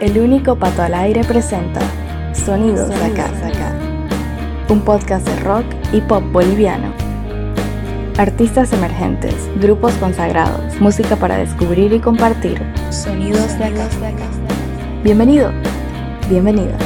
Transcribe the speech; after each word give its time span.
El 0.00 0.18
único 0.18 0.56
pato 0.56 0.82
al 0.82 0.92
aire 0.92 1.22
presenta 1.22 1.80
Sonidos 2.32 2.88
de 2.88 2.96
acá, 2.96 3.30
un 4.68 4.80
podcast 4.80 5.26
de 5.26 5.36
rock 5.36 5.64
y 5.92 6.00
pop 6.00 6.24
boliviano. 6.32 6.92
Artistas 8.18 8.72
emergentes, 8.72 9.34
grupos 9.60 9.94
consagrados, 9.94 10.80
música 10.80 11.14
para 11.14 11.36
descubrir 11.36 11.92
y 11.92 12.00
compartir. 12.00 12.60
Sonidos 12.90 13.56
de 13.56 13.66
acá. 13.66 13.88
Bienvenido, 15.04 15.52
bienvenida. 16.28 16.76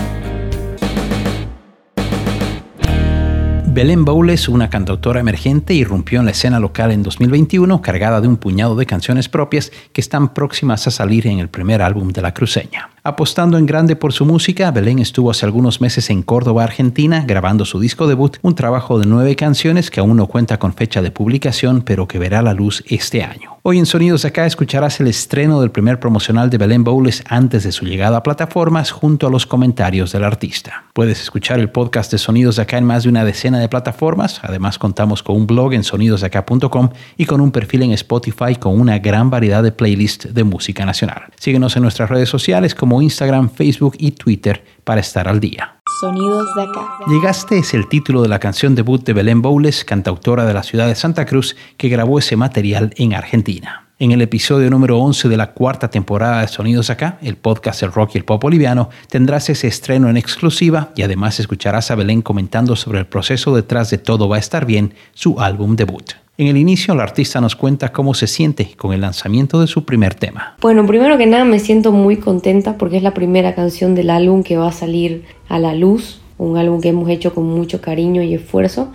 Belén 3.68 4.04
Bowles, 4.04 4.48
una 4.48 4.68
cantautora 4.68 5.20
emergente, 5.20 5.72
irrumpió 5.72 6.18
en 6.18 6.27
la 6.27 6.32
escena 6.32 6.61
local 6.61 6.90
en 6.90 7.02
2021 7.02 7.80
cargada 7.80 8.20
de 8.20 8.29
un 8.29 8.36
puñado 8.36 8.77
de 8.77 8.86
canciones 8.86 9.29
propias 9.29 9.72
que 9.93 10.00
están 10.00 10.34
próximas 10.34 10.86
a 10.86 10.90
salir 10.90 11.27
en 11.27 11.38
el 11.38 11.48
primer 11.48 11.80
álbum 11.80 12.09
de 12.09 12.20
la 12.20 12.34
cruceña. 12.34 12.91
Apostando 13.09 13.57
en 13.57 13.65
grande 13.65 13.97
por 13.97 14.12
su 14.12 14.27
música, 14.27 14.71
Belén 14.71 14.98
estuvo 14.98 15.30
hace 15.30 15.47
algunos 15.47 15.80
meses 15.80 16.11
en 16.11 16.23
Córdoba, 16.23 16.65
Argentina, 16.65 17.25
grabando 17.27 17.65
su 17.65 17.81
disco 17.81 18.07
debut, 18.07 18.37
un 18.43 18.55
trabajo 18.55 18.98
de 18.98 19.07
nueve 19.07 19.34
canciones 19.34 19.91
que 19.91 20.01
aún 20.01 20.19
no 20.19 20.27
cuenta 20.27 20.59
con 20.59 20.75
fecha 20.75 21.01
de 21.01 21.11
publicación, 21.11 21.81
pero 21.81 22.07
que 22.07 22.19
verá 22.19 22.43
la 22.43 22.53
luz 22.53 22.84
este 22.87 23.23
año. 23.23 23.59
Hoy 23.62 23.79
en 23.79 23.87
Sonidos 23.87 24.25
Acá 24.25 24.47
escucharás 24.47 25.01
el 25.01 25.09
estreno 25.09 25.61
del 25.61 25.71
primer 25.71 26.01
promocional 26.01 26.48
de 26.48 26.59
Belén 26.59 26.84
Bowles 26.84 27.23
antes 27.29 27.65
de 27.65 27.73
su 27.73 27.84
llegada 27.84 28.17
a 28.17 28.23
plataformas 28.23 28.93
junto 28.93 29.27
a 29.27 29.31
los 29.31 29.47
comentarios 29.47 30.12
del 30.12 30.25
artista. 30.25 30.84
Puedes 30.95 31.20
escuchar 31.20 31.59
el 31.59 31.69
podcast 31.69 32.11
de 32.12 32.19
Sonidos 32.19 32.56
de 32.56 32.62
Acá 32.62 32.79
en 32.79 32.84
más 32.84 33.03
de 33.03 33.11
una 33.11 33.25
decena 33.25 33.59
de 33.59 33.69
plataformas. 33.69 34.41
Además 34.43 34.79
contamos 34.79 35.23
con 35.23 35.37
un 35.37 35.47
blog 35.47 35.75
en 35.75 35.84
sonidosdeacá.com 35.84 36.91
y 37.17 37.27
con 37.27 37.41
un 37.41 37.51
perfil 37.51 37.83
en 37.83 37.93
Spotify 37.93 38.55
con 38.59 38.81
una 38.81 39.01
gran 39.01 39.29
variedad 39.29 39.62
de 39.62 39.73
playlists 39.73 40.33
de 40.33 40.45
música 40.45 40.87
nacional. 40.87 41.25
Síguenos 41.37 41.77
en 41.77 41.83
nuestras 41.83 42.09
redes 42.09 42.29
sociales 42.29 42.75
como 42.75 42.98
Instagram, 43.02 43.51
Facebook 43.51 43.97
y 43.98 44.12
Twitter 44.12 44.65
para 44.84 45.00
estar 45.00 45.28
al 45.28 45.41
día. 45.41 45.81
Sonidos 46.00 46.55
de 46.55 46.62
acá. 46.62 46.98
Llegaste 47.09 47.59
es 47.59 47.75
el 47.75 47.89
título 47.89 48.22
de 48.22 48.28
la 48.28 48.39
canción 48.39 48.75
debut 48.75 49.05
de 49.05 49.12
Belén 49.12 49.42
Bowles, 49.42 49.84
cantautora 49.84 50.45
de 50.45 50.55
la 50.55 50.62
ciudad 50.62 50.86
de 50.86 50.95
Santa 50.95 51.27
Cruz, 51.27 51.56
que 51.77 51.89
grabó 51.89 52.19
ese 52.19 52.37
material 52.37 52.92
en 52.97 53.14
Argentina. 53.14 53.89
En 54.00 54.12
el 54.12 54.22
episodio 54.22 54.70
número 54.70 54.97
11 54.98 55.28
de 55.28 55.37
la 55.37 55.55
cuarta 55.55 55.91
temporada 55.91 56.42
de 56.42 56.47
Sonidos 56.47 56.89
Acá, 56.89 57.19
el 57.20 57.37
podcast 57.37 57.81
del 57.81 57.91
rock 57.91 58.12
y 58.14 58.19
el 58.19 58.25
pop 58.25 58.41
boliviano, 58.41 58.91
tendrás 59.09 59.50
ese 59.50 59.67
estreno 59.67 60.09
en 60.09 60.17
exclusiva 60.17 60.91
y 60.94 61.03
además 61.03 61.41
escucharás 61.41 61.91
a 61.91 61.97
Belén 61.97 62.22
comentando 62.22 62.77
sobre 62.77 63.00
el 63.00 63.06
proceso 63.06 63.56
detrás 63.56 63.91
de 63.91 63.98
Todo 63.98 64.28
va 64.28 64.37
a 64.37 64.39
estar 64.39 64.67
bien, 64.67 64.94
su 65.15 65.41
álbum 65.41 65.75
debut. 65.75 66.12
En 66.41 66.47
el 66.47 66.56
inicio, 66.56 66.94
la 66.94 67.03
artista 67.03 67.41
nos 67.41 67.56
cuenta 67.56 67.91
cómo 67.91 68.14
se 68.14 68.28
siente 68.28 68.70
con 68.77 68.92
el 68.92 69.00
lanzamiento 69.00 69.61
de 69.61 69.67
su 69.67 69.84
primer 69.84 70.14
tema. 70.14 70.55
Bueno, 70.61 70.86
primero 70.86 71.19
que 71.19 71.27
nada 71.27 71.44
me 71.44 71.58
siento 71.58 71.91
muy 71.91 72.19
contenta 72.19 72.78
porque 72.78 72.97
es 72.97 73.03
la 73.03 73.12
primera 73.12 73.56
canción 73.56 73.97
del 73.97 74.08
álbum 74.08 74.44
que 74.44 74.56
va 74.56 74.69
a 74.69 74.72
salir 74.72 75.25
a 75.48 75.59
la 75.59 75.75
luz, 75.75 76.20
un 76.39 76.56
álbum 76.56 76.81
que 76.81 76.91
hemos 76.91 77.11
hecho 77.11 77.34
con 77.34 77.44
mucho 77.44 77.81
cariño 77.81 78.22
y 78.22 78.34
esfuerzo. 78.34 78.92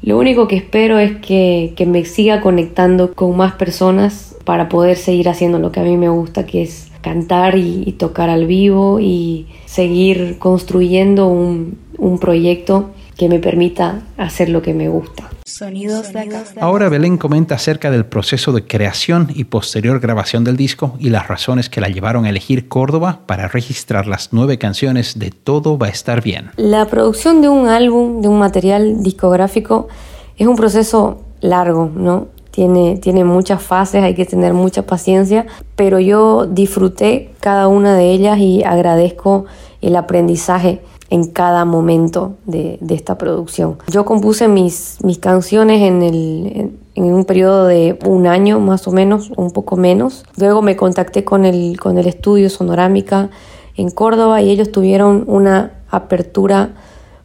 Lo 0.00 0.18
único 0.18 0.48
que 0.48 0.56
espero 0.56 0.98
es 0.98 1.18
que, 1.18 1.74
me 1.86 2.06
siga 2.06 2.40
conectando 2.40 3.12
con 3.12 3.36
más 3.36 3.52
personas 3.52 4.34
para 4.46 4.70
poder 4.70 4.96
seguir 4.96 5.28
haciendo 5.28 5.58
lo 5.58 5.72
que 5.72 5.80
a 5.80 5.82
mí 5.82 5.98
me 5.98 6.08
gusta, 6.08 6.46
que 6.46 6.62
es 6.62 6.90
cantar 7.02 7.58
y, 7.58 7.92
tocar 7.98 8.30
al 8.30 8.46
vivo 8.46 9.00
y 9.00 9.48
seguir 9.66 10.38
construyendo 10.38 11.28
un, 11.28 11.76
un 11.98 12.18
proyecto 12.18 12.88
que 13.16 13.28
me 13.28 13.38
permita 13.38 14.00
hacer 14.16 14.48
lo 14.48 14.62
que 14.62 14.74
me 14.74 14.88
gusta. 14.88 15.30
Sonidos 15.44 16.12
de 16.12 16.20
acá. 16.20 16.44
Ahora 16.60 16.88
Belén 16.88 17.16
comenta 17.16 17.54
acerca 17.54 17.90
del 17.90 18.04
proceso 18.04 18.52
de 18.52 18.66
creación 18.66 19.28
y 19.34 19.44
posterior 19.44 20.00
grabación 20.00 20.44
del 20.44 20.56
disco 20.56 20.96
y 20.98 21.08
las 21.08 21.28
razones 21.28 21.70
que 21.70 21.80
la 21.80 21.88
llevaron 21.88 22.26
a 22.26 22.30
elegir 22.30 22.68
Córdoba 22.68 23.20
para 23.26 23.48
registrar 23.48 24.06
las 24.06 24.32
nueve 24.32 24.58
canciones 24.58 25.18
de 25.18 25.30
Todo 25.30 25.78
va 25.78 25.86
a 25.86 25.90
estar 25.90 26.22
bien. 26.22 26.50
La 26.56 26.84
producción 26.84 27.40
de 27.40 27.48
un 27.48 27.68
álbum, 27.68 28.20
de 28.20 28.28
un 28.28 28.38
material 28.38 29.02
discográfico, 29.02 29.88
es 30.36 30.46
un 30.46 30.56
proceso 30.56 31.22
largo, 31.40 31.90
¿no? 31.94 32.28
Tiene, 32.50 32.96
tiene 32.98 33.24
muchas 33.24 33.62
fases, 33.62 34.02
hay 34.02 34.14
que 34.14 34.24
tener 34.24 34.54
mucha 34.54 34.82
paciencia, 34.82 35.46
pero 35.74 36.00
yo 36.00 36.46
disfruté 36.46 37.32
cada 37.40 37.68
una 37.68 37.94
de 37.96 38.10
ellas 38.12 38.38
y 38.38 38.62
agradezco 38.64 39.44
el 39.82 39.94
aprendizaje 39.94 40.80
en 41.10 41.30
cada 41.30 41.64
momento 41.64 42.36
de, 42.46 42.78
esta 42.88 43.18
producción. 43.18 43.78
Yo 43.88 44.04
compuse 44.04 44.48
mis, 44.48 44.98
mis 45.04 45.18
canciones 45.18 45.82
en, 45.82 46.02
el, 46.02 46.78
en, 46.94 47.04
un 47.04 47.24
periodo 47.24 47.66
de 47.66 47.98
un 48.04 48.26
año 48.26 48.58
más 48.58 48.88
o 48.88 48.92
menos, 48.92 49.30
un 49.36 49.50
poco 49.50 49.76
menos. 49.76 50.24
Luego 50.36 50.62
me 50.62 50.76
contacté 50.76 51.24
con 51.24 51.44
el, 51.44 51.78
con 51.78 51.98
el 51.98 52.06
estudio 52.06 52.50
Sonorámica 52.50 53.30
en 53.76 53.90
Córdoba 53.90 54.42
y 54.42 54.50
ellos 54.50 54.72
tuvieron 54.72 55.24
una 55.26 55.72
apertura 55.90 56.70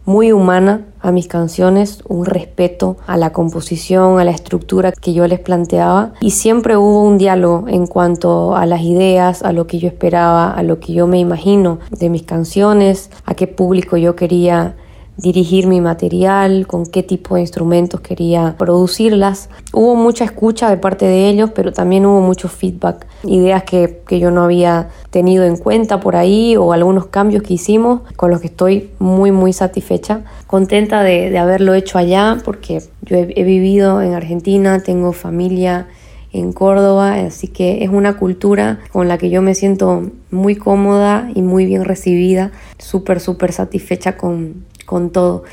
muy 0.05 0.31
humana 0.31 0.85
a 1.01 1.11
mis 1.11 1.27
canciones, 1.27 2.03
un 2.07 2.25
respeto 2.25 2.97
a 3.07 3.17
la 3.17 3.31
composición, 3.33 4.19
a 4.19 4.23
la 4.23 4.31
estructura 4.31 4.91
que 4.91 5.13
yo 5.13 5.27
les 5.27 5.39
planteaba. 5.39 6.13
Y 6.21 6.31
siempre 6.31 6.77
hubo 6.77 7.03
un 7.03 7.17
diálogo 7.17 7.67
en 7.67 7.87
cuanto 7.87 8.55
a 8.55 8.65
las 8.65 8.81
ideas, 8.81 9.43
a 9.43 9.51
lo 9.51 9.67
que 9.67 9.79
yo 9.79 9.87
esperaba, 9.87 10.51
a 10.51 10.63
lo 10.63 10.79
que 10.79 10.93
yo 10.93 11.07
me 11.07 11.19
imagino 11.19 11.79
de 11.91 12.09
mis 12.09 12.23
canciones, 12.23 13.09
a 13.25 13.33
qué 13.33 13.47
público 13.47 13.97
yo 13.97 14.15
quería 14.15 14.75
dirigir 15.17 15.67
mi 15.67 15.81
material, 15.81 16.65
con 16.67 16.85
qué 16.85 17.03
tipo 17.03 17.35
de 17.35 17.41
instrumentos 17.41 18.01
quería 18.01 18.55
producirlas. 18.57 19.49
Hubo 19.73 19.95
mucha 19.95 20.25
escucha 20.25 20.69
de 20.69 20.77
parte 20.77 21.05
de 21.05 21.29
ellos, 21.29 21.51
pero 21.53 21.71
también 21.71 22.05
hubo 22.05 22.21
mucho 22.21 22.47
feedback, 22.49 23.05
ideas 23.23 23.63
que, 23.63 24.01
que, 24.07 24.19
yo 24.19 24.31
no 24.31 24.43
había 24.43 24.89
tenido 25.09 25.43
en 25.43 25.57
cuenta 25.57 25.99
por 25.99 26.15
ahí 26.15 26.55
o 26.57 26.73
algunos 26.73 27.07
cambios 27.07 27.43
que 27.43 27.53
hicimos 27.53 28.01
con 28.15 28.31
los 28.31 28.41
que 28.41 28.47
estoy 28.47 28.89
muy 28.99 29.31
muy 29.31 29.53
satisfecha, 29.53 30.21
contenta 30.47 31.03
de, 31.03 31.29
de 31.29 31.37
haberlo 31.37 31.73
hecho 31.73 31.97
allá 31.97 32.37
porque 32.43 32.81
yo 33.03 33.17
he, 33.17 33.33
he 33.35 33.43
vivido 33.43 34.01
en 34.01 34.13
Argentina, 34.13 34.81
tengo 34.81 35.13
familia 35.13 35.87
en 36.33 36.53
Córdoba, 36.53 37.15
así 37.15 37.47
que 37.47 37.83
es 37.83 37.89
una 37.89 38.17
cultura 38.17 38.79
con 38.91 39.07
la 39.07 39.17
que 39.17 39.29
yo 39.29 39.41
me 39.41 39.53
siento 39.53 40.09
muy 40.29 40.55
cómoda 40.55 41.29
y 41.35 41.41
muy 41.41 41.65
bien 41.65 41.83
recibida, 41.83 42.51
súper, 42.77 43.19
súper 43.19 43.51
satisfecha 43.51 44.15
con, 44.15 44.63
con 44.85 45.11
todo. 45.11 45.43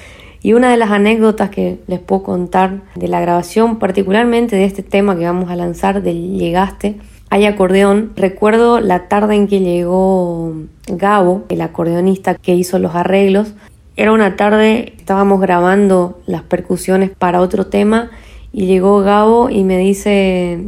Y 0.42 0.52
una 0.52 0.70
de 0.70 0.76
las 0.76 0.90
anécdotas 0.90 1.50
que 1.50 1.78
les 1.86 1.98
puedo 1.98 2.22
contar 2.22 2.82
de 2.94 3.08
la 3.08 3.20
grabación, 3.20 3.78
particularmente 3.78 4.56
de 4.56 4.64
este 4.64 4.82
tema 4.82 5.16
que 5.18 5.24
vamos 5.24 5.50
a 5.50 5.56
lanzar, 5.56 6.02
del 6.02 6.38
Llegaste, 6.38 6.96
hay 7.30 7.44
acordeón. 7.46 8.12
Recuerdo 8.16 8.80
la 8.80 9.08
tarde 9.08 9.34
en 9.34 9.48
que 9.48 9.60
llegó 9.60 10.54
Gabo, 10.86 11.44
el 11.48 11.60
acordeonista 11.60 12.34
que 12.36 12.54
hizo 12.54 12.78
los 12.78 12.94
arreglos. 12.94 13.52
Era 13.96 14.12
una 14.12 14.36
tarde, 14.36 14.94
estábamos 14.96 15.40
grabando 15.40 16.20
las 16.26 16.42
percusiones 16.42 17.10
para 17.10 17.40
otro 17.40 17.66
tema 17.66 18.10
y 18.52 18.66
llegó 18.66 19.00
Gabo 19.00 19.50
y 19.50 19.64
me 19.64 19.76
dice, 19.76 20.62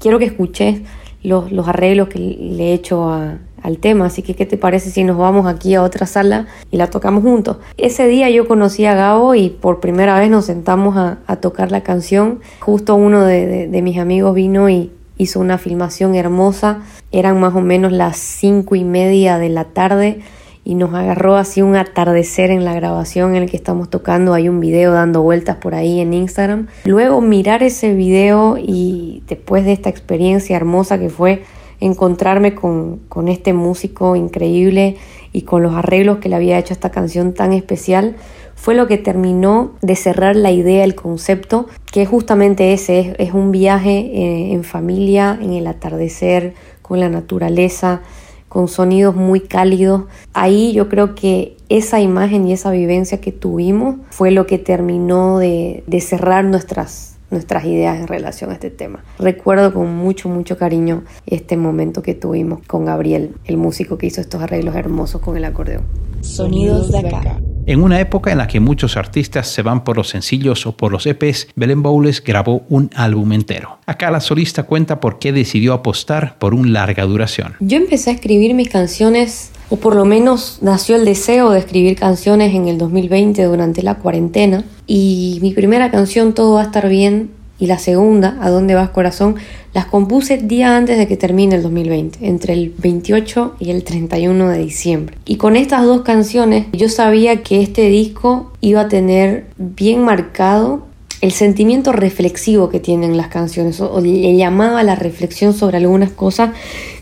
quiero 0.00 0.18
que 0.18 0.24
escuches 0.26 0.80
los, 1.22 1.52
los 1.52 1.68
arreglos 1.68 2.08
que 2.08 2.18
le 2.18 2.70
he 2.70 2.74
hecho 2.74 3.08
a, 3.08 3.38
al 3.64 3.78
tema, 3.78 4.04
así 4.06 4.20
que 4.20 4.34
¿qué 4.34 4.44
te 4.44 4.58
parece 4.58 4.90
si 4.90 5.04
nos 5.04 5.16
vamos 5.16 5.46
aquí 5.46 5.74
a 5.74 5.82
otra 5.82 6.06
sala 6.06 6.46
y 6.70 6.76
la 6.76 6.88
tocamos 6.88 7.22
juntos? 7.24 7.56
Ese 7.78 8.06
día 8.06 8.28
yo 8.28 8.46
conocí 8.46 8.84
a 8.84 8.94
Gabo 8.94 9.34
y 9.34 9.48
por 9.48 9.80
primera 9.80 10.20
vez 10.20 10.30
nos 10.30 10.44
sentamos 10.44 10.98
a, 10.98 11.16
tocar 11.40 11.72
la 11.72 11.82
canción. 11.82 12.40
Justo 12.60 12.94
uno 12.94 13.24
de, 13.24 13.66
de 13.66 13.82
mis 13.82 13.98
amigos 13.98 14.34
vino 14.34 14.68
y 14.68 14.92
hizo 15.16 15.40
una 15.40 15.56
filmación 15.56 16.14
hermosa. 16.14 16.82
Eran 17.10 17.40
más 17.40 17.54
o 17.54 17.62
menos 17.62 17.90
las 17.90 18.18
cinco 18.18 18.76
y 18.76 18.84
media 18.84 19.38
de 19.38 19.48
la 19.48 19.64
tarde 19.64 20.20
y 20.62 20.74
nos 20.74 20.92
agarró 20.94 21.36
así 21.36 21.62
un 21.62 21.74
atardecer 21.74 22.50
en 22.50 22.66
la 22.66 22.74
grabación 22.74 23.34
en 23.34 23.44
el 23.44 23.50
que 23.50 23.56
estamos 23.56 23.88
tocando. 23.88 24.34
Hay 24.34 24.50
un 24.50 24.60
video 24.60 24.92
dando 24.92 25.22
vueltas 25.22 25.56
por 25.56 25.74
ahí 25.74 26.00
en 26.00 26.12
Instagram. 26.12 26.66
Luego 26.84 27.22
mirar 27.22 27.62
ese 27.62 27.94
video 27.94 28.58
y 28.58 29.22
después 29.26 29.64
de 29.64 29.72
esta 29.72 29.88
experiencia 29.88 30.54
hermosa 30.54 30.98
que 30.98 31.08
fue 31.08 31.44
encontrarme 31.86 32.54
con, 32.54 33.00
con, 33.08 33.28
este 33.28 33.52
músico 33.52 34.16
increíble 34.16 34.96
y 35.32 35.42
con 35.42 35.62
los 35.62 35.74
arreglos 35.74 36.18
que 36.18 36.28
le 36.28 36.36
había 36.36 36.58
hecho 36.58 36.72
esta 36.72 36.90
canción 36.90 37.34
tan 37.34 37.52
especial, 37.52 38.16
fue 38.54 38.74
lo 38.74 38.86
que 38.86 38.96
terminó 38.96 39.72
de 39.82 39.94
cerrar 39.94 40.36
la 40.36 40.50
idea, 40.50 40.84
el 40.84 40.94
concepto, 40.94 41.66
que 41.92 42.02
es 42.02 42.08
justamente 42.08 42.72
ese, 42.72 43.14
es, 43.18 43.34
un 43.34 43.52
viaje 43.52 43.98
eh, 43.98 44.52
en 44.52 44.64
familia, 44.64 45.38
en 45.40 45.52
el 45.52 45.66
atardecer, 45.66 46.54
con 46.80 47.00
la 47.00 47.10
naturaleza, 47.10 48.00
con 48.48 48.68
sonidos 48.68 49.14
muy 49.16 49.40
cálidos. 49.40 50.04
Ahí 50.32 50.72
yo 50.72 50.88
creo 50.88 51.14
que 51.14 51.56
esa 51.68 52.00
imagen 52.00 52.46
y 52.46 52.52
esa 52.52 52.70
vivencia 52.70 53.20
que 53.20 53.32
tuvimos 53.32 53.96
fue 54.10 54.30
lo 54.30 54.46
que 54.46 54.58
terminó 54.58 55.38
de, 55.38 55.84
de 55.86 56.00
cerrar 56.00 56.44
nuestras 56.44 57.13
nuestras 57.34 57.64
ideas 57.64 57.98
en 57.98 58.06
relación 58.06 58.50
a 58.50 58.54
este 58.54 58.70
tema. 58.70 59.04
Recuerdo 59.18 59.74
con 59.74 59.94
mucho, 59.94 60.28
mucho 60.28 60.56
cariño 60.56 61.04
este 61.26 61.56
momento 61.56 62.00
que 62.00 62.14
tuvimos 62.14 62.60
con 62.66 62.86
Gabriel, 62.86 63.34
el 63.44 63.58
músico 63.58 63.98
que 63.98 64.06
hizo 64.06 64.20
estos 64.22 64.40
arreglos 64.40 64.74
hermosos 64.74 65.20
con 65.20 65.36
el 65.36 65.44
acordeón. 65.44 65.84
Sonidos 66.22 66.90
de 66.90 66.98
acá. 66.98 67.38
En 67.66 67.82
una 67.82 67.98
época 67.98 68.30
en 68.30 68.36
la 68.36 68.46
que 68.46 68.60
muchos 68.60 68.98
artistas 68.98 69.48
se 69.48 69.62
van 69.62 69.84
por 69.84 69.96
los 69.96 70.10
sencillos 70.10 70.66
o 70.66 70.76
por 70.76 70.92
los 70.92 71.06
EPs, 71.06 71.48
Belén 71.56 71.82
Bowles 71.82 72.22
grabó 72.22 72.62
un 72.68 72.90
álbum 72.94 73.32
entero. 73.32 73.78
Acá 73.86 74.10
la 74.10 74.20
solista 74.20 74.64
cuenta 74.64 75.00
por 75.00 75.18
qué 75.18 75.32
decidió 75.32 75.72
apostar 75.72 76.38
por 76.38 76.52
un 76.52 76.74
larga 76.74 77.04
duración. 77.04 77.54
Yo 77.60 77.78
empecé 77.78 78.10
a 78.10 78.12
escribir 78.12 78.52
mis 78.52 78.68
canciones, 78.68 79.50
o 79.70 79.76
por 79.76 79.96
lo 79.96 80.04
menos 80.04 80.58
nació 80.60 80.96
el 80.96 81.06
deseo 81.06 81.52
de 81.52 81.60
escribir 81.60 81.96
canciones 81.96 82.54
en 82.54 82.68
el 82.68 82.76
2020 82.76 83.42
durante 83.44 83.82
la 83.82 83.94
cuarentena. 83.94 84.62
Y 84.86 85.38
mi 85.40 85.54
primera 85.54 85.90
canción, 85.90 86.34
Todo 86.34 86.56
va 86.56 86.60
a 86.60 86.64
estar 86.64 86.86
bien, 86.90 87.30
y 87.58 87.66
la 87.66 87.78
segunda, 87.78 88.36
¿A 88.40 88.50
dónde 88.50 88.74
vas 88.74 88.90
corazón?, 88.90 89.36
las 89.72 89.86
compuse 89.86 90.38
día 90.38 90.76
antes 90.76 90.98
de 90.98 91.08
que 91.08 91.16
termine 91.16 91.56
el 91.56 91.62
2020, 91.62 92.26
entre 92.26 92.52
el 92.52 92.72
28 92.78 93.56
y 93.58 93.70
el 93.70 93.84
31 93.84 94.48
de 94.48 94.58
diciembre. 94.58 95.18
Y 95.24 95.36
con 95.36 95.56
estas 95.56 95.84
dos 95.84 96.02
canciones 96.02 96.66
yo 96.72 96.88
sabía 96.88 97.42
que 97.42 97.62
este 97.62 97.88
disco 97.88 98.52
iba 98.60 98.82
a 98.82 98.88
tener 98.88 99.46
bien 99.56 100.02
marcado 100.04 100.86
el 101.20 101.32
sentimiento 101.32 101.92
reflexivo 101.92 102.68
que 102.68 102.80
tienen 102.80 103.16
las 103.16 103.28
canciones, 103.28 103.80
o 103.80 104.00
le 104.00 104.36
llamaba 104.36 104.82
la 104.82 104.94
reflexión 104.94 105.54
sobre 105.54 105.78
algunas 105.78 106.10
cosas 106.10 106.50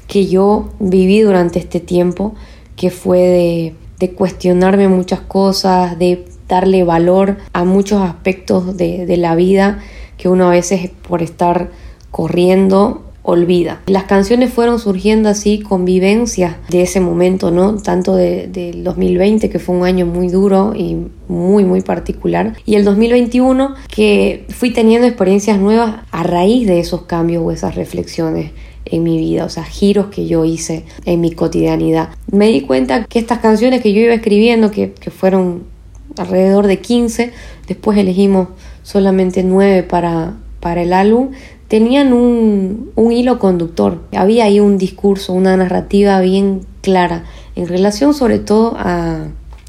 que 0.06 0.26
yo 0.26 0.70
viví 0.78 1.20
durante 1.20 1.58
este 1.58 1.80
tiempo, 1.80 2.34
que 2.76 2.90
fue 2.90 3.74
de, 3.98 4.12
cuestionarme 4.16 4.88
muchas 4.88 5.20
cosas, 5.20 5.98
de 5.98 6.24
darle 6.48 6.82
valor 6.84 7.36
a 7.52 7.64
muchos 7.64 8.02
aspectos 8.02 8.76
de 8.76 9.16
la 9.16 9.36
vida 9.36 9.78
que 10.22 10.28
uno 10.28 10.46
a 10.46 10.50
veces 10.50 10.88
por 11.08 11.20
estar 11.20 11.72
corriendo 12.12 13.02
olvida. 13.24 13.82
Las 13.86 14.04
canciones 14.04 14.52
fueron 14.52 14.78
surgiendo 14.78 15.28
así 15.28 15.58
con 15.58 15.84
vivencias 15.84 16.54
de 16.68 16.82
ese 16.82 17.00
momento, 17.00 17.50
¿no? 17.50 17.74
Tanto 17.74 18.14
del 18.14 18.52
de 18.52 18.70
2020, 18.84 19.50
que 19.50 19.58
fue 19.58 19.74
un 19.74 19.84
año 19.84 20.06
muy 20.06 20.28
duro 20.28 20.74
y 20.76 20.96
muy, 21.26 21.64
muy 21.64 21.80
particular, 21.80 22.52
y 22.64 22.76
el 22.76 22.84
2021, 22.84 23.74
que 23.88 24.44
fui 24.48 24.70
teniendo 24.70 25.08
experiencias 25.08 25.58
nuevas 25.58 26.04
a 26.12 26.22
raíz 26.22 26.68
de 26.68 26.78
esos 26.78 27.02
cambios 27.02 27.42
o 27.44 27.50
esas 27.50 27.74
reflexiones 27.74 28.52
en 28.84 29.02
mi 29.02 29.18
vida, 29.18 29.44
o 29.44 29.48
sea, 29.48 29.64
giros 29.64 30.06
que 30.06 30.26
yo 30.28 30.44
hice 30.44 30.84
en 31.04 31.20
mi 31.20 31.32
cotidianidad. 31.32 32.10
Me 32.30 32.46
di 32.46 32.60
cuenta 32.60 33.06
que 33.06 33.18
estas 33.18 33.40
canciones 33.40 33.82
que 33.82 33.92
yo 33.92 34.02
iba 34.02 34.14
escribiendo, 34.14 34.70
que, 34.70 34.92
que 34.92 35.10
fueron 35.10 35.71
alrededor 36.16 36.66
de 36.66 36.80
15, 36.80 37.32
después 37.66 37.98
elegimos 37.98 38.48
solamente 38.82 39.42
nueve 39.42 39.82
para, 39.82 40.34
para 40.60 40.82
el 40.82 40.92
álbum, 40.92 41.30
tenían 41.68 42.12
un, 42.12 42.90
un, 42.96 43.12
hilo 43.12 43.38
conductor. 43.38 44.02
Había 44.14 44.44
ahí 44.44 44.60
un 44.60 44.78
discurso, 44.78 45.32
una 45.32 45.56
narrativa 45.56 46.20
bien 46.20 46.60
clara 46.82 47.24
en 47.54 47.66
relación 47.66 48.14
sobre 48.14 48.38
todo 48.38 48.74
a, 48.76 49.28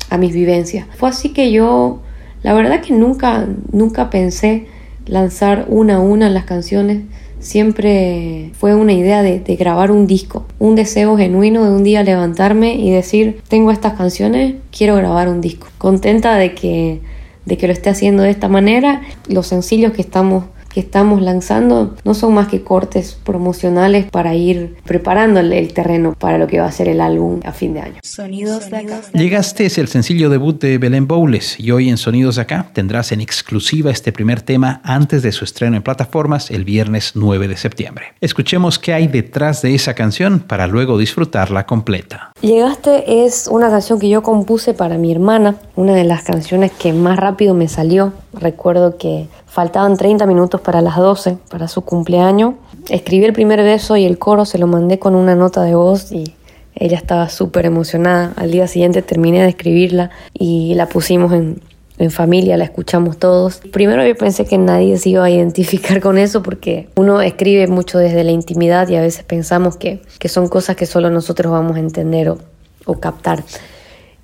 a 0.09 0.17
mis 0.17 0.33
vivencias. 0.33 0.87
Fue 0.95 1.09
así 1.09 1.29
que 1.29 1.51
yo, 1.51 2.01
la 2.43 2.53
verdad 2.53 2.81
que 2.81 2.93
nunca, 2.93 3.47
nunca 3.71 4.09
pensé 4.09 4.67
lanzar 5.05 5.65
una 5.69 5.95
a 5.95 5.99
una 5.99 6.29
las 6.29 6.45
canciones. 6.45 7.03
Siempre 7.43 8.51
fue 8.57 8.73
una 8.73 8.93
idea 8.93 9.21
de, 9.21 9.39
de, 9.39 9.55
grabar 9.55 9.91
un 9.91 10.07
disco, 10.07 10.45
un 10.59 10.75
deseo 10.75 11.15
genuino 11.17 11.63
de 11.63 11.71
un 11.71 11.83
día 11.83 12.01
levantarme 12.01 12.75
y 12.75 12.89
decir, 12.89 13.41
tengo 13.47 13.69
estas 13.69 13.93
canciones, 13.93 14.55
quiero 14.75 14.95
grabar 14.95 15.29
un 15.29 15.41
disco. 15.41 15.67
Contenta 15.77 16.35
de 16.35 16.55
que 16.55 17.01
de 17.45 17.57
que 17.57 17.67
lo 17.67 17.73
esté 17.73 17.89
haciendo 17.89 18.23
de 18.23 18.29
esta 18.29 18.47
manera. 18.47 19.01
Los 19.27 19.47
sencillos 19.47 19.93
que 19.93 20.01
estamos 20.01 20.45
que 20.73 20.79
estamos 20.79 21.21
lanzando 21.21 21.95
no 22.03 22.13
son 22.13 22.33
más 22.33 22.47
que 22.47 22.63
cortes 22.63 23.17
promocionales 23.23 24.09
para 24.09 24.35
ir 24.35 24.75
preparando 24.83 25.39
el, 25.39 25.73
terreno 25.73 26.13
para 26.17 26.37
lo 26.37 26.47
que 26.47 26.59
va 26.59 26.65
a 26.65 26.71
ser 26.71 26.87
el 26.87 26.99
álbum 26.99 27.39
a 27.45 27.51
fin 27.51 27.73
de 27.73 27.81
año. 27.81 27.95
Sonidos 28.03 28.69
de 28.69 28.77
acá. 28.77 29.01
Llegaste 29.13 29.65
es 29.65 29.77
el 29.77 29.87
sencillo 29.87 30.29
debut 30.29 30.59
de 30.59 30.77
Belén 30.77 31.07
Bowles 31.07 31.59
y 31.59 31.71
hoy 31.71 31.89
en 31.89 31.97
Sonidos 31.97 32.35
de 32.35 32.41
acá 32.41 32.71
tendrás 32.73 33.11
en 33.11 33.21
exclusiva 33.21 33.91
este 33.91 34.11
primer 34.11 34.41
tema 34.41 34.81
antes 34.83 35.21
de 35.21 35.31
su 35.31 35.45
estreno 35.45 35.77
en 35.77 35.83
plataformas 35.83 36.51
el 36.51 36.65
viernes 36.65 37.11
9 37.15 37.47
de 37.47 37.57
septiembre. 37.57 38.05
Escuchemos 38.21 38.79
qué 38.79 38.93
hay 38.93 39.07
detrás 39.07 39.61
de 39.61 39.75
esa 39.75 39.93
canción 39.93 40.39
para 40.39 40.67
luego 40.67 40.97
disfrutarla 40.97 41.65
completa. 41.65 42.31
Llegaste 42.41 43.25
es 43.25 43.47
una 43.47 43.69
canción 43.69 43.99
que 43.99 44.09
yo 44.09 44.23
compuse 44.23 44.73
para 44.73 44.97
mi 44.97 45.11
hermana, 45.11 45.55
una 45.75 45.93
de 45.93 46.03
las 46.03 46.23
canciones 46.23 46.71
que 46.71 46.93
más 46.93 47.17
rápido 47.17 47.53
me 47.53 47.67
salió. 47.67 48.13
Recuerdo 48.33 48.97
que 48.97 49.27
Faltaban 49.53 49.97
30 49.97 50.25
minutos 50.25 50.61
para 50.61 50.81
las 50.81 50.97
12, 50.97 51.37
para 51.47 51.67
su 51.67 51.83
cumpleaños. 51.83 52.55
Escribí 52.89 53.23
el 53.23 53.33
primer 53.33 53.61
beso 53.61 53.97
y 53.97 54.03
el 54.03 54.17
coro 54.17 54.45
se 54.45 54.57
lo 54.57 54.65
mandé 54.65 54.97
con 54.97 55.13
una 55.13 55.35
nota 55.35 55.61
de 55.61 55.75
voz 55.75 56.11
y 56.11 56.33
ella 56.73 56.97
estaba 56.97 57.29
súper 57.29 57.67
emocionada. 57.67 58.33
Al 58.35 58.49
día 58.49 58.67
siguiente 58.67 59.03
terminé 59.03 59.43
de 59.43 59.49
escribirla 59.49 60.09
y 60.33 60.73
la 60.73 60.87
pusimos 60.87 61.33
en, 61.33 61.61
en 61.99 62.09
familia, 62.09 62.57
la 62.57 62.63
escuchamos 62.63 63.19
todos. 63.19 63.61
Primero 63.71 64.03
yo 64.07 64.15
pensé 64.15 64.45
que 64.45 64.57
nadie 64.57 64.97
se 64.97 65.09
iba 65.09 65.23
a 65.23 65.29
identificar 65.29 66.01
con 66.01 66.17
eso 66.17 66.41
porque 66.41 66.89
uno 66.95 67.21
escribe 67.21 67.67
mucho 67.67 67.99
desde 67.99 68.23
la 68.23 68.31
intimidad 68.31 68.89
y 68.89 68.95
a 68.95 69.01
veces 69.01 69.23
pensamos 69.23 69.77
que, 69.77 70.01
que 70.17 70.29
son 70.29 70.47
cosas 70.47 70.75
que 70.75 70.87
solo 70.87 71.11
nosotros 71.11 71.51
vamos 71.51 71.77
a 71.77 71.79
entender 71.79 72.29
o, 72.29 72.39
o 72.85 72.99
captar. 72.99 73.43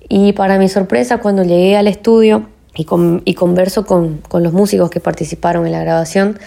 Y 0.08 0.32
para 0.32 0.58
mi 0.58 0.68
sorpresa, 0.68 1.18
cuando 1.18 1.44
llegué 1.44 1.76
al 1.76 1.86
estudio, 1.86 2.48
y, 2.74 2.84
converso 3.34 3.84
con, 3.84 4.18
con, 4.18 4.42
los 4.42 4.52
músicos 4.52 4.90
que 4.90 5.00
participaron 5.00 5.66
en 5.66 5.72
la 5.72 5.80
grabación, 5.80 6.38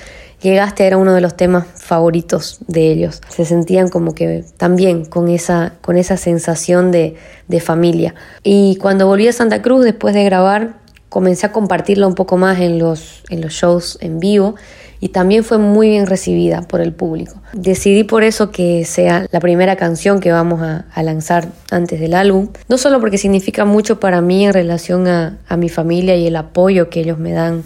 Llegaste 0.43 0.85
era 0.85 0.97
uno 0.97 1.13
de 1.13 1.21
los 1.21 1.37
temas 1.37 1.65
favoritos 1.81 2.59
de 2.67 2.91
ellos. 2.91 3.21
Se 3.29 3.45
sentían 3.45 3.87
como 3.87 4.13
que 4.13 4.43
también 4.57 5.05
con 5.05 5.29
esa, 5.29 5.75
con 5.81 5.95
esa 5.95 6.17
sensación 6.17 6.91
de, 6.91 7.15
de 7.47 7.61
familia. 7.61 8.13
Y 8.43 8.75
cuando 8.75 9.07
volví 9.07 9.25
a 9.29 9.31
Santa 9.31 9.61
Cruz, 9.61 9.85
después 9.85 10.13
de 10.13 10.25
grabar, 10.25 10.73
comencé 11.07 11.45
a 11.45 11.53
compartirla 11.53 12.07
un 12.07 12.15
poco 12.15 12.35
más 12.35 12.59
en 12.59 12.77
los, 12.77 13.23
en 13.29 13.39
los 13.39 13.53
shows 13.53 13.97
en 14.01 14.19
vivo 14.19 14.55
y 15.03 15.09
también 15.09 15.43
fue 15.43 15.57
muy 15.57 15.89
bien 15.89 16.07
recibida 16.07 16.61
por 16.61 16.79
el 16.79 16.93
público. 16.93 17.33
Decidí 17.51 18.05
por 18.05 18.23
eso 18.23 18.51
que 18.51 18.85
sea 18.85 19.27
la 19.31 19.41
primera 19.41 19.75
canción 19.75 20.21
que 20.21 20.31
vamos 20.31 20.61
a, 20.61 20.85
a 20.93 21.03
lanzar 21.03 21.49
antes 21.71 21.99
del 21.99 22.13
álbum, 22.13 22.47
no 22.69 22.77
solo 22.77 23.01
porque 23.01 23.17
significa 23.17 23.65
mucho 23.65 23.99
para 23.99 24.21
mí 24.21 24.45
en 24.45 24.53
relación 24.53 25.09
a, 25.09 25.39
a 25.45 25.57
mi 25.57 25.67
familia 25.67 26.15
y 26.15 26.25
el 26.25 26.37
apoyo 26.37 26.89
que 26.89 27.01
ellos 27.01 27.19
me 27.19 27.33
dan 27.33 27.63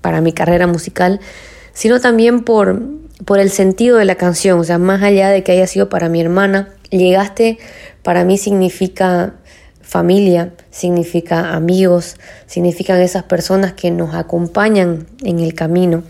para 0.00 0.20
mi 0.20 0.32
carrera 0.32 0.66
musical, 0.66 1.20
sino 1.74 2.00
también 2.00 2.42
por, 2.42 2.82
por 3.24 3.38
el 3.38 3.50
sentido 3.50 3.96
de 3.98 4.04
la 4.04 4.16
canción, 4.16 4.58
o 4.58 4.64
sea, 4.64 4.78
más 4.78 5.00
allá 5.00 5.28
de 5.28 5.44
que 5.44 5.52
haya 5.52 5.68
sido 5.68 5.88
para 5.88 6.08
mi 6.08 6.20
hermana, 6.20 6.70
llegaste 6.90 7.58
para 8.02 8.24
mí 8.24 8.36
significa 8.36 9.34
familia, 9.80 10.54
significa 10.72 11.52
amigos, 11.54 12.16
significan 12.46 13.00
esas 13.00 13.22
personas 13.22 13.74
que 13.74 13.92
nos 13.92 14.12
acompañan 14.16 15.06
en 15.22 15.38
el 15.38 15.54
camino 15.54 16.02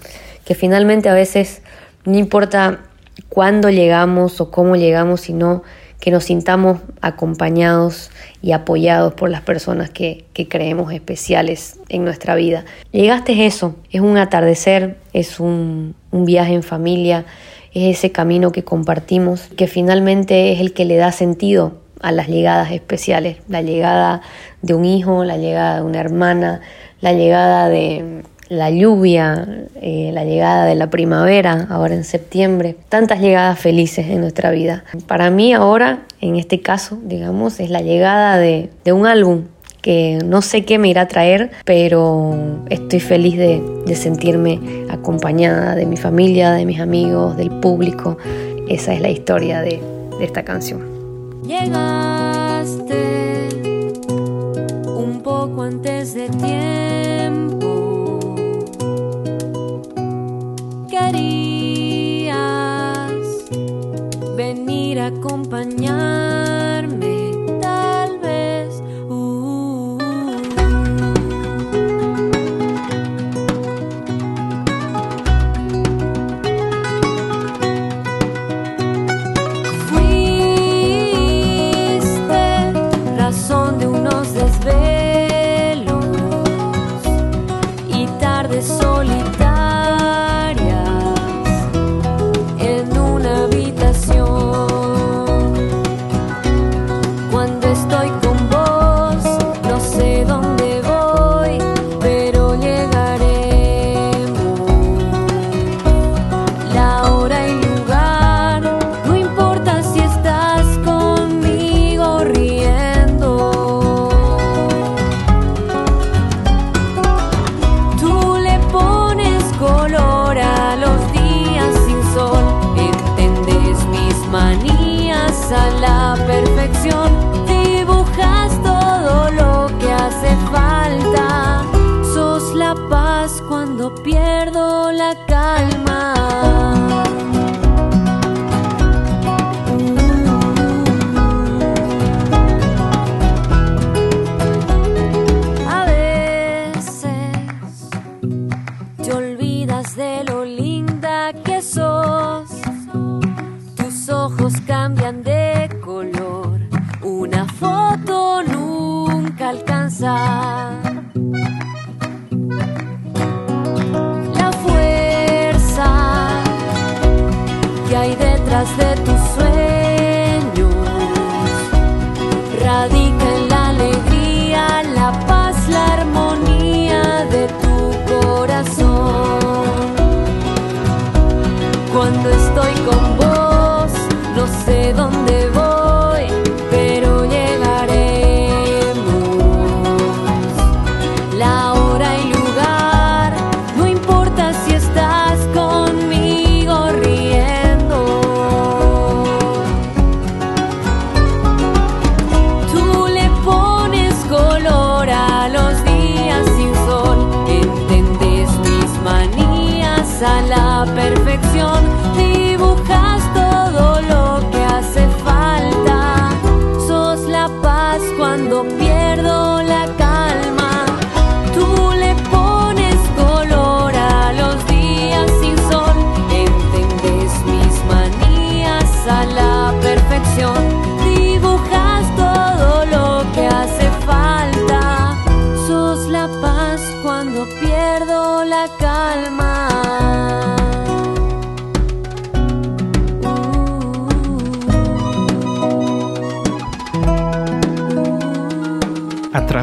que 0.51 0.57
finalmente 0.57 1.09
a 1.09 1.15
veces 1.15 1.63
no 2.05 2.19
importa 2.19 2.81
cuándo 3.29 3.71
llegamos 3.71 4.41
o 4.41 4.51
cómo 4.51 4.75
llegamos, 4.75 5.21
sino 5.21 5.63
que 6.01 6.11
nos 6.11 6.25
sintamos 6.25 6.81
acompañados 7.01 8.11
y 8.43 8.51
apoyados 8.51 9.15
por 9.15 9.31
las 9.31 9.43
personas 9.43 9.91
que, 9.91 10.25
que, 10.33 10.49
creemos 10.49 10.93
especiales 10.93 11.79
en 11.89 12.03
nuestra 12.03 12.35
vida. 12.35 12.65
Llegaste 12.91 13.47
eso, 13.47 13.77
es 13.93 14.01
un 14.01 14.19
atardecer, 14.19 14.97
es 15.13 15.39
un, 15.39 15.95
un 16.11 16.25
viaje 16.25 16.55
en 16.55 16.65
familia, 16.65 17.27
es 17.73 17.99
ese 17.99 18.11
camino 18.11 18.51
que 18.51 18.65
compartimos, 18.65 19.43
que 19.57 19.69
finalmente 19.69 20.51
es 20.51 20.59
el 20.59 20.73
que 20.73 20.85
le 20.85 20.97
da 20.97 21.13
sentido 21.13 21.79
a 22.01 22.11
las 22.11 22.27
llegadas 22.27 22.73
especiales, 22.73 23.37
la 23.47 23.63
llegada 23.63 24.21
de 24.63 24.75
un 24.75 24.85
hijo, 24.85 25.23
la 25.23 25.37
llegada 25.37 25.77
de 25.77 25.83
una 25.83 26.01
hermana, 26.01 26.61
la 27.01 27.13
llegada 27.13 27.69
de, 27.69 28.25
la 28.51 28.69
lluvia, 28.69 29.47
eh, 29.81 30.11
la 30.13 30.25
llegada 30.25 30.67
de 30.67 30.75
la 30.75 30.91
primavera, 30.91 31.69
ahora 31.71 31.95
en 31.95 32.03
septiembre, 32.03 32.77
tantas 32.89 33.21
llegadas 33.21 33.59
felices 33.59 34.09
en 34.09 34.21
nuestra 34.21 34.51
vida. 34.51 34.85
Para 35.07 35.31
mí 35.31 35.55
ahora, 35.55 36.01
en 36.21 36.35
este 36.35 36.61
caso, 36.61 36.99
digamos, 37.05 37.61
es 37.61 37.71
la 37.71 37.81
llegada 37.81 38.37
de, 38.39 38.69
un 38.93 39.07
álbum 39.07 39.45
que 39.83 40.19
no 40.25 40.43
sé 40.43 40.65
qué 40.65 40.79
me 40.79 40.89
irá 40.89 41.03
a 41.03 41.09
traer, 41.09 41.53
pero 41.65 42.37
estoy 42.69 42.99
feliz 42.99 43.39
de, 43.39 43.63
de 43.87 43.95
sentirme 43.95 44.59
acompañada 44.91 45.77
de 45.77 45.87
mi 45.87 45.97
familia, 45.97 46.51
de 46.51 46.67
mis 46.67 46.81
amigos, 46.81 47.37
del 47.37 47.51
público. 47.51 48.19
Esa 48.69 48.93
es 48.93 49.01
la 49.01 49.11
historia 49.11 49.61
de, 49.61 49.81
de 50.19 50.25
esta 50.25 50.43
canción. 50.43 50.83
Llegaste 51.47 52.97
un 54.89 55.21
poco 55.23 55.63
antes 55.63 56.15
de 56.15 56.29
tiempo 56.31 56.60
venir 65.51 66.10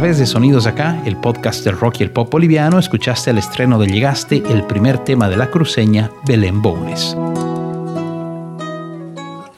De 0.07 0.25
Sonidos 0.25 0.67
Acá, 0.67 1.01
el 1.05 1.17
podcast 1.17 1.65
del 1.65 1.77
rock 1.77 1.99
y 1.99 2.03
el 2.03 2.11
pop 2.11 2.31
boliviano, 2.31 2.79
escuchaste 2.79 3.31
el 3.31 3.37
estreno 3.37 3.77
de 3.77 3.87
Llegaste, 3.87 4.37
el 4.37 4.63
primer 4.63 4.99
tema 4.99 5.27
de 5.27 5.35
la 5.35 5.51
cruceña, 5.51 6.11
Belén 6.25 6.61
Bowles. 6.61 7.17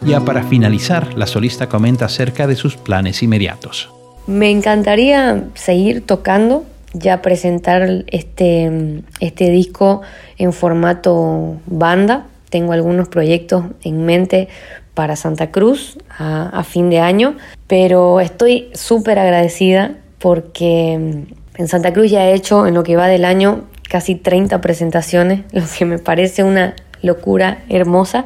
Ya 0.01 0.21
para 0.21 0.41
finalizar, 0.41 1.13
la 1.15 1.27
solista 1.27 1.69
comenta 1.69 2.05
acerca 2.05 2.47
de 2.47 2.55
sus 2.55 2.77
planes 2.77 3.21
inmediatos. 3.21 3.91
Me 4.25 4.49
encantaría 4.49 5.43
seguir 5.53 6.03
tocando, 6.07 6.65
ya 6.93 7.21
presentar 7.21 8.05
este, 8.07 9.03
este 9.19 9.51
disco 9.51 10.01
en 10.39 10.51
formato 10.51 11.57
banda. 11.67 12.25
Tengo 12.49 12.73
algunos 12.73 13.07
proyectos 13.07 13.65
en 13.83 14.03
mente 14.03 14.47
para 14.95 15.15
Santa 15.15 15.51
Cruz 15.51 15.99
a, 16.17 16.49
a 16.49 16.63
fin 16.63 16.89
de 16.89 17.01
año, 17.01 17.37
pero 17.67 18.19
estoy 18.19 18.71
súper 18.73 19.19
agradecida 19.19 19.91
porque 20.19 20.93
en 20.93 21.67
Santa 21.67 21.93
Cruz 21.93 22.11
ya 22.11 22.25
he 22.25 22.33
hecho 22.33 22.67
en 22.67 22.73
lo 22.73 22.83
que 22.83 22.95
va 22.95 23.07
del 23.07 23.25
año 23.25 23.63
casi 23.89 24.15
30 24.15 24.61
presentaciones, 24.61 25.41
lo 25.51 25.63
que 25.77 25.85
me 25.85 25.97
parece 25.97 26.43
una 26.43 26.75
locura 27.01 27.63
hermosa 27.69 28.25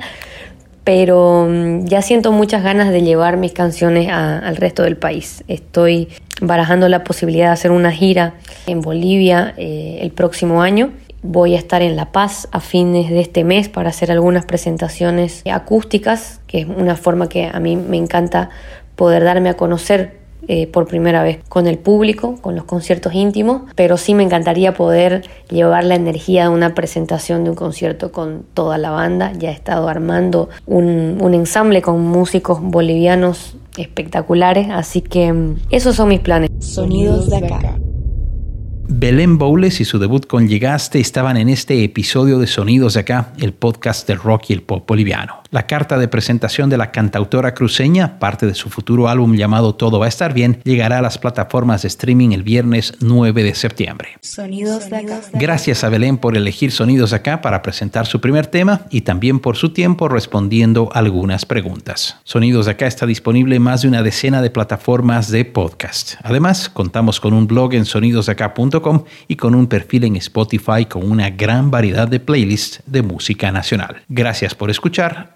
pero 0.84 1.48
mm, 1.50 1.86
ya 1.86 2.02
siento 2.02 2.32
muchas 2.32 2.64
ganas 2.64 2.92
de 2.92 3.02
llevar 3.02 3.38
mis 3.38 3.54
canciones 3.54 4.10
al 4.12 4.56
resto 4.58 4.84
del 4.84 4.98
país. 4.98 5.44
Estoy 5.48 6.10
barajando 6.42 6.90
la 6.90 7.04
posibilidad 7.04 7.48
de 7.48 7.54
hacer 7.54 7.72
una 7.72 7.92
gira 7.92 8.34
en 8.68 8.82
Bolivia 8.82 9.54
eh, 9.58 10.00
el 10.02 10.12
próximo 10.12 10.62
año. 10.62 10.92
Voy 11.22 11.56
a 11.56 11.58
estar 11.58 11.82
en 11.82 11.96
La 11.96 12.12
Paz 12.12 12.50
a 12.52 12.60
fines 12.60 13.10
de 13.10 13.22
este 13.22 13.46
mes 13.46 13.70
para 13.70 13.90
hacer 13.90 14.12
algunas 14.12 14.46
presentaciones 14.46 15.44
acústicas, 15.50 16.42
que 16.48 16.62
es 16.62 16.68
una 16.68 16.98
forma 16.98 17.30
que 17.30 17.46
a 17.46 17.60
mí 17.62 17.78
me 17.78 17.96
encanta 17.96 18.50
poder 18.98 19.24
darme 19.24 19.50
a 19.50 19.54
conocer 19.56 20.23
eh, 20.48 20.68
por 20.68 20.88
primera 20.88 21.24
vez 21.24 21.40
con 21.50 21.68
el 21.68 21.78
público, 21.78 22.38
con 22.42 22.56
los 22.56 22.66
conciertos 22.66 23.14
íntimos, 23.14 23.64
pero 23.76 23.98
sí 23.98 24.14
me 24.14 24.24
encantaría 24.24 24.74
poder 24.74 25.24
llevar 25.50 25.84
la 25.84 25.96
energía 25.96 26.44
de 26.44 26.50
una 26.50 26.76
presentación 26.76 27.44
de 27.44 27.52
un 27.52 27.56
concierto 27.56 28.12
con 28.12 28.44
toda 28.54 28.78
la 28.78 28.92
banda. 28.92 29.32
Ya 29.34 29.50
he 29.50 29.54
estado 29.54 29.88
armando 29.88 30.50
un, 30.66 31.18
un 31.22 31.34
ensamble 31.34 31.82
con 31.82 32.02
músicos 32.02 32.62
bolivianos 32.62 33.56
espectaculares, 33.78 34.68
así 34.70 35.02
que 35.02 35.32
mm, 35.32 35.56
esos 35.70 35.96
son 35.96 36.10
mis 36.10 36.20
planes. 36.20 36.50
Sonidos 36.60 37.30
de 37.30 37.38
acá. 37.38 37.78
Belén 38.88 39.38
Bowles 39.38 39.80
y 39.80 39.86
su 39.86 39.98
debut 39.98 40.28
con 40.28 40.48
Llegaste 40.48 41.00
estaban 41.00 41.38
en 41.38 41.50
este 41.50 41.84
episodio 41.84 42.38
de 42.40 42.48
Sonidos 42.48 42.96
de 42.96 43.00
Acá, 43.00 43.34
el 43.40 43.54
podcast 43.54 44.08
del 44.08 44.20
rock 44.20 44.50
y 44.50 44.54
el 44.54 44.62
pop 44.62 44.88
boliviano. 44.88 45.43
La 45.54 45.68
carta 45.68 46.00
de 46.00 46.08
presentación 46.08 46.72
de 46.72 46.78
la 46.78 46.90
cantautora 46.90 47.54
cruceña, 47.54 48.18
parte 48.18 48.48
de 48.48 48.56
su 48.56 48.72
futuro 48.72 49.08
álbum 49.08 49.36
llamado 49.36 49.76
Todo 49.76 50.00
va 50.00 50.08
a 50.08 50.10
estar 50.10 50.34
bien, 50.34 50.60
llegará 50.64 50.98
a 50.98 51.02
las 51.04 51.20
plataformas 51.20 51.84
de 51.84 51.90
streaming 51.90 52.32
el 52.32 52.42
viernes 52.42 52.96
9 53.02 53.44
de 53.44 53.54
septiembre. 53.54 54.18
Sonidos 54.22 54.90
de 54.90 54.98
acá. 54.98 55.22
Gracias 55.34 55.84
a 55.84 55.90
Belén 55.90 56.18
por 56.18 56.36
elegir 56.36 56.72
Sonidos 56.72 57.12
de 57.12 57.18
Acá 57.18 57.42
para 57.42 57.62
presentar 57.62 58.08
su 58.08 58.20
primer 58.20 58.48
tema 58.48 58.88
y 58.90 59.02
también 59.02 59.40
por 59.40 59.56
su 59.56 59.74
tiempo 59.74 60.10
respondiendo 60.10 60.90
algunas 60.92 61.46
preguntas. 61.46 62.18
Sonidos 62.24 62.66
de 62.66 62.72
Acá 62.72 62.88
está 62.88 63.06
disponible 63.06 63.56
en 63.56 63.62
más 63.62 63.84
de 63.84 63.90
una 63.90 64.02
decena 64.02 64.42
de 64.42 64.50
plataformas 64.50 65.30
de 65.30 65.46
podcast. 65.46 66.16
Además, 66.24 66.68
contamos 66.68 67.20
con 67.20 67.32
un 67.32 67.46
blog 67.46 67.76
en 67.76 67.86
sonidosdeacá.com 67.86 69.04
y 69.28 69.36
con 69.36 69.54
un 69.54 69.68
perfil 69.68 70.06
en 70.06 70.16
Spotify 70.16 70.86
con 70.90 71.12
una 71.12 71.30
gran 71.30 71.70
variedad 71.70 72.08
de 72.08 72.20
playlists 72.20 72.82
de 72.88 73.04
música 73.04 73.52
nacional. 73.52 73.98
Gracias 74.10 74.56
por 74.56 74.72
escuchar 74.72 75.36